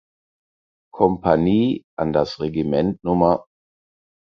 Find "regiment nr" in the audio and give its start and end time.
2.39-3.45